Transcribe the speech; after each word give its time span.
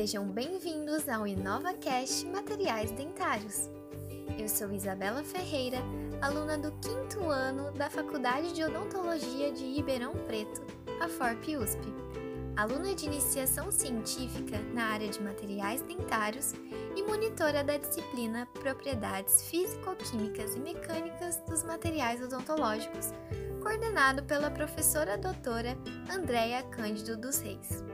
Sejam 0.00 0.24
bem-vindos 0.24 1.06
ao 1.10 1.26
InovaCast 1.26 2.24
Materiais 2.28 2.90
Dentários. 2.90 3.68
Eu 4.38 4.48
sou 4.48 4.72
Isabela 4.72 5.22
Ferreira, 5.22 5.76
aluna 6.22 6.56
do 6.56 6.72
quinto 6.80 7.28
ano 7.28 7.70
da 7.72 7.90
Faculdade 7.90 8.54
de 8.54 8.64
Odontologia 8.64 9.52
de 9.52 9.62
Ribeirão 9.62 10.14
Preto, 10.26 10.62
a 11.02 11.06
FORP 11.06 11.54
USP, 11.58 11.82
aluna 12.56 12.94
de 12.94 13.04
iniciação 13.04 13.70
científica 13.70 14.58
na 14.72 14.84
área 14.84 15.10
de 15.10 15.22
materiais 15.22 15.82
dentários 15.82 16.54
e 16.96 17.02
monitora 17.02 17.62
da 17.62 17.76
disciplina 17.76 18.48
Propriedades 18.54 19.50
Físico-Químicas 19.50 20.56
e 20.56 20.60
Mecânicas 20.60 21.42
dos 21.46 21.62
Materiais 21.62 22.22
Odontológicos, 22.22 23.12
coordenado 23.62 24.22
pela 24.22 24.50
professora 24.50 25.18
doutora 25.18 25.76
Andréia 26.10 26.62
Cândido 26.62 27.18
dos 27.18 27.38
Reis. 27.40 27.84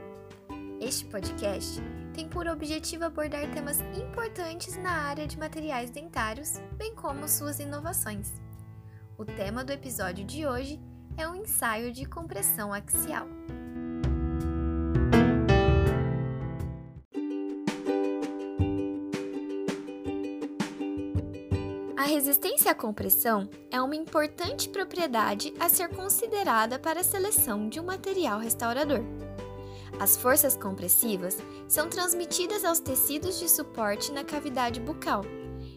Este 0.79 1.05
podcast 1.05 1.81
tem 2.13 2.29
por 2.29 2.47
objetivo 2.47 3.03
abordar 3.03 3.49
temas 3.51 3.79
importantes 3.97 4.77
na 4.77 4.91
área 4.91 5.25
de 5.25 5.37
materiais 5.37 5.89
dentários, 5.89 6.61
bem 6.77 6.93
como 6.93 7.27
suas 7.27 7.59
inovações. 7.59 8.31
O 9.17 9.25
tema 9.25 9.63
do 9.63 9.73
episódio 9.73 10.23
de 10.23 10.45
hoje 10.45 10.79
é 11.17 11.27
o 11.27 11.33
ensaio 11.33 11.91
de 11.91 12.05
compressão 12.05 12.71
axial. 12.71 13.27
A 21.97 22.03
resistência 22.03 22.71
à 22.71 22.75
compressão 22.75 23.49
é 23.71 23.81
uma 23.81 23.95
importante 23.95 24.69
propriedade 24.69 25.51
a 25.59 25.67
ser 25.69 25.89
considerada 25.89 26.77
para 26.77 26.99
a 26.99 27.03
seleção 27.03 27.67
de 27.67 27.79
um 27.79 27.83
material 27.83 28.39
restaurador. 28.39 29.03
As 29.99 30.15
forças 30.15 30.55
compressivas 30.55 31.37
são 31.67 31.89
transmitidas 31.89 32.63
aos 32.63 32.79
tecidos 32.79 33.39
de 33.39 33.49
suporte 33.49 34.11
na 34.11 34.23
cavidade 34.23 34.79
bucal 34.79 35.23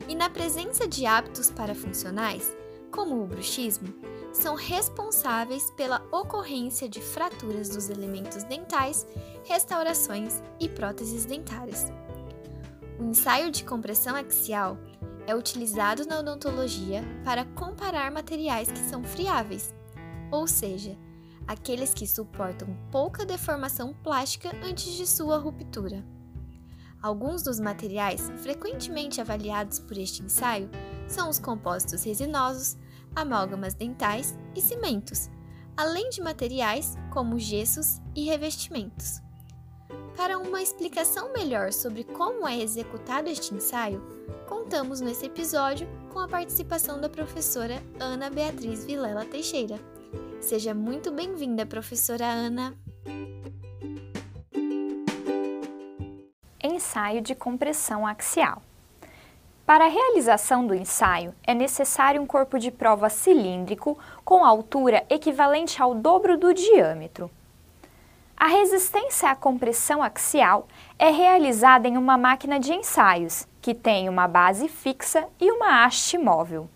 e, 0.08 0.14
na 0.14 0.28
presença 0.28 0.86
de 0.86 1.06
hábitos 1.06 1.50
parafuncionais, 1.50 2.54
como 2.90 3.22
o 3.22 3.26
bruxismo, 3.26 3.88
são 4.32 4.54
responsáveis 4.54 5.70
pela 5.72 6.04
ocorrência 6.12 6.88
de 6.88 7.00
fraturas 7.00 7.68
dos 7.68 7.88
elementos 7.88 8.44
dentais, 8.44 9.06
restaurações 9.44 10.42
e 10.58 10.68
próteses 10.68 11.24
dentárias. 11.24 11.86
O 12.98 13.04
ensaio 13.04 13.50
de 13.50 13.64
compressão 13.64 14.14
axial 14.14 14.78
é 15.26 15.34
utilizado 15.34 16.06
na 16.06 16.18
odontologia 16.18 17.02
para 17.24 17.44
comparar 17.44 18.10
materiais 18.10 18.70
que 18.70 18.78
são 18.78 19.02
friáveis, 19.02 19.74
ou 20.30 20.46
seja, 20.46 20.96
aqueles 21.46 21.92
que 21.92 22.06
suportam 22.06 22.68
pouca 22.90 23.24
deformação 23.24 23.94
plástica 24.02 24.50
antes 24.62 24.92
de 24.92 25.06
sua 25.06 25.38
ruptura. 25.38 26.04
Alguns 27.02 27.42
dos 27.42 27.58
materiais 27.58 28.30
frequentemente 28.42 29.20
avaliados 29.20 29.78
por 29.78 29.96
este 29.96 30.22
ensaio 30.22 30.68
são 31.08 31.30
os 31.30 31.38
compósitos 31.38 32.04
resinosos, 32.04 32.76
amálgamas 33.16 33.74
dentais 33.74 34.36
e 34.54 34.60
cimentos, 34.60 35.30
além 35.76 36.10
de 36.10 36.20
materiais 36.20 36.96
como 37.10 37.38
gessos 37.38 38.00
e 38.14 38.24
revestimentos. 38.24 39.20
Para 40.16 40.38
uma 40.38 40.60
explicação 40.60 41.32
melhor 41.32 41.72
sobre 41.72 42.04
como 42.04 42.46
é 42.46 42.60
executado 42.60 43.30
este 43.30 43.54
ensaio, 43.54 44.02
contamos 44.46 45.00
nesse 45.00 45.24
episódio 45.24 45.88
com 46.12 46.18
a 46.18 46.28
participação 46.28 47.00
da 47.00 47.08
professora 47.08 47.82
Ana 47.98 48.28
Beatriz 48.28 48.84
Vilela 48.84 49.24
Teixeira 49.24 49.80
Seja 50.40 50.74
muito 50.74 51.10
bem-vinda, 51.12 51.64
professora 51.66 52.26
Ana. 52.26 52.74
Ensaio 56.62 57.20
de 57.20 57.34
compressão 57.34 58.06
axial. 58.06 58.62
Para 59.64 59.84
a 59.84 59.88
realização 59.88 60.66
do 60.66 60.74
ensaio, 60.74 61.32
é 61.44 61.54
necessário 61.54 62.20
um 62.20 62.26
corpo 62.26 62.58
de 62.58 62.72
prova 62.72 63.08
cilíndrico 63.08 63.96
com 64.24 64.44
altura 64.44 65.04
equivalente 65.08 65.80
ao 65.80 65.94
dobro 65.94 66.36
do 66.36 66.52
diâmetro. 66.52 67.30
A 68.36 68.48
resistência 68.48 69.30
à 69.30 69.36
compressão 69.36 70.02
axial 70.02 70.66
é 70.98 71.10
realizada 71.10 71.86
em 71.86 71.96
uma 71.96 72.16
máquina 72.16 72.58
de 72.58 72.72
ensaios, 72.72 73.46
que 73.60 73.74
tem 73.74 74.08
uma 74.08 74.26
base 74.26 74.66
fixa 74.66 75.28
e 75.38 75.52
uma 75.52 75.84
haste 75.84 76.18
móvel. 76.18 76.68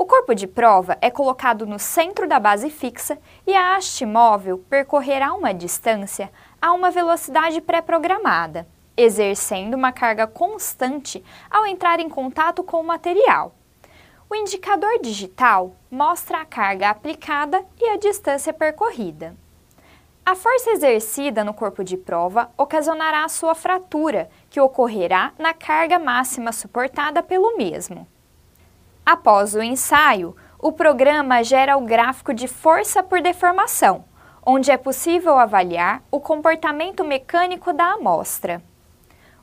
O 0.00 0.06
corpo 0.06 0.32
de 0.32 0.46
prova 0.46 0.96
é 1.00 1.10
colocado 1.10 1.66
no 1.66 1.76
centro 1.76 2.28
da 2.28 2.38
base 2.38 2.70
fixa 2.70 3.18
e 3.44 3.52
a 3.52 3.74
haste 3.74 4.06
móvel 4.06 4.58
percorrerá 4.70 5.34
uma 5.34 5.52
distância 5.52 6.30
a 6.62 6.72
uma 6.72 6.88
velocidade 6.88 7.60
pré-programada, 7.60 8.64
exercendo 8.96 9.74
uma 9.74 9.90
carga 9.90 10.24
constante 10.24 11.24
ao 11.50 11.66
entrar 11.66 11.98
em 11.98 12.08
contato 12.08 12.62
com 12.62 12.80
o 12.80 12.86
material. 12.86 13.56
O 14.30 14.36
indicador 14.36 15.00
digital 15.02 15.74
mostra 15.90 16.42
a 16.42 16.44
carga 16.44 16.90
aplicada 16.90 17.60
e 17.76 17.88
a 17.88 17.96
distância 17.96 18.52
percorrida. 18.52 19.34
A 20.24 20.36
força 20.36 20.70
exercida 20.70 21.42
no 21.42 21.52
corpo 21.52 21.82
de 21.82 21.96
prova 21.96 22.52
ocasionará 22.56 23.24
a 23.24 23.28
sua 23.28 23.56
fratura, 23.56 24.30
que 24.48 24.60
ocorrerá 24.60 25.32
na 25.36 25.52
carga 25.52 25.98
máxima 25.98 26.52
suportada 26.52 27.20
pelo 27.20 27.56
mesmo. 27.56 28.06
Após 29.10 29.54
o 29.54 29.62
ensaio, 29.62 30.36
o 30.58 30.70
programa 30.70 31.42
gera 31.42 31.78
o 31.78 31.80
gráfico 31.80 32.34
de 32.34 32.46
força 32.46 33.02
por 33.02 33.22
deformação, 33.22 34.04
onde 34.44 34.70
é 34.70 34.76
possível 34.76 35.38
avaliar 35.38 36.02
o 36.10 36.20
comportamento 36.20 37.02
mecânico 37.02 37.72
da 37.72 37.92
amostra. 37.92 38.62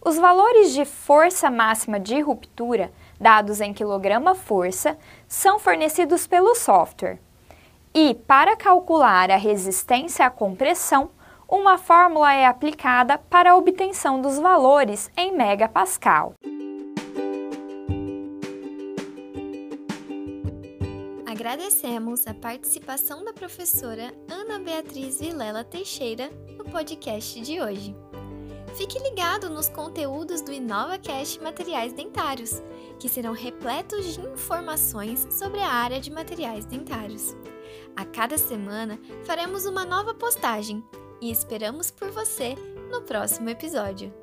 Os 0.06 0.18
valores 0.18 0.72
de 0.72 0.86
força 0.86 1.50
máxima 1.50 2.00
de 2.00 2.22
ruptura, 2.22 2.92
dados 3.20 3.60
em 3.60 3.74
quilograma-força, 3.74 5.00
são 5.28 5.58
fornecidos 5.58 6.28
pelo 6.28 6.54
software. 6.54 7.18
E, 7.92 8.14
para 8.14 8.56
calcular 8.56 9.32
a 9.32 9.36
resistência 9.36 10.28
à 10.28 10.30
compressão, 10.30 11.10
uma 11.50 11.80
fórmula 11.80 12.32
é 12.32 12.46
aplicada 12.46 13.18
para 13.18 13.54
a 13.54 13.56
obtenção 13.56 14.22
dos 14.22 14.38
valores 14.38 15.10
em 15.18 15.32
megapascal. 15.32 16.36
Agradecemos 21.36 22.26
a 22.28 22.34
participação 22.34 23.26
da 23.26 23.34
professora 23.34 24.16
Ana 24.32 24.58
Beatriz 24.58 25.20
Vilela 25.20 25.66
Teixeira 25.66 26.30
no 26.58 26.64
podcast 26.64 27.42
de 27.42 27.60
hoje. 27.60 27.94
Fique 28.78 28.98
ligado 29.00 29.50
nos 29.50 29.68
conteúdos 29.68 30.42
do 30.42 30.54
InovaCast 30.54 31.44
Materiais 31.44 31.92
Dentários, 31.92 32.64
que 32.98 33.10
serão 33.10 33.34
repletos 33.34 34.14
de 34.14 34.22
informações 34.22 35.28
sobre 35.30 35.60
a 35.60 35.68
área 35.68 36.00
de 36.00 36.10
materiais 36.10 36.64
dentários. 36.66 37.36
A 37.98 38.06
cada 38.06 38.38
semana 38.38 38.98
faremos 39.26 39.66
uma 39.66 39.84
nova 39.84 40.14
postagem 40.14 40.82
e 41.20 41.30
esperamos 41.30 41.92
por 41.92 42.12
você 42.12 42.56
no 42.90 43.02
próximo 43.02 43.50
episódio. 43.50 44.14